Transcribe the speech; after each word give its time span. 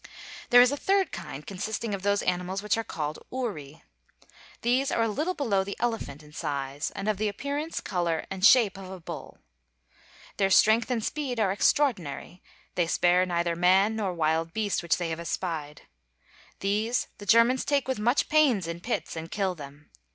There 0.49 0.61
is 0.63 0.71
a 0.71 0.77
third 0.77 1.11
kind, 1.11 1.45
consisting 1.45 1.93
of 1.93 2.01
those 2.01 2.23
animals 2.23 2.63
which 2.63 2.75
are 2.75 2.83
called 2.83 3.19
uri. 3.31 3.83
These 4.63 4.89
are 4.91 5.03
a 5.03 5.07
little 5.07 5.35
below 5.35 5.63
the 5.63 5.77
elephant 5.79 6.23
in 6.23 6.33
size, 6.33 6.91
and 6.95 7.07
of 7.07 7.17
the 7.17 7.27
appearance, 7.27 7.79
color, 7.79 8.25
and 8.31 8.43
shape 8.43 8.79
of 8.79 8.89
a 8.89 8.99
bull. 8.99 9.37
Their 10.37 10.49
strength 10.49 10.89
and 10.89 11.03
speed 11.03 11.39
are 11.39 11.51
extraordinary; 11.51 12.41
they 12.73 12.87
spare 12.87 13.27
neither 13.27 13.55
man 13.55 13.95
nor 13.95 14.11
wild 14.11 14.53
beast 14.53 14.81
which 14.81 14.97
they 14.97 15.09
have 15.11 15.19
espied. 15.19 15.83
These 16.61 17.09
the 17.19 17.27
Germans 17.27 17.63
take 17.63 17.87
with 17.87 17.99
much 17.99 18.27
pains 18.27 18.65
in 18.65 18.79
pits 18.81 19.15
and 19.15 19.29
kill 19.29 19.53
them. 19.53 19.91